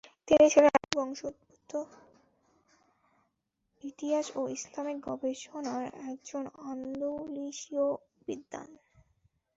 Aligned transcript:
তিনি 0.27 0.45
ছিলেন 0.53 0.71
আরব 0.71 0.91
বংশোদ্ভূত 0.97 1.71
ইতিহাস 3.83 4.27
ও 4.35 4.41
ইসলামিক 4.57 4.97
গবেষণার 5.07 5.83
একজন 6.11 6.43
আন্দালুসীয় 6.71 7.87
বিদ্বান। 8.27 8.69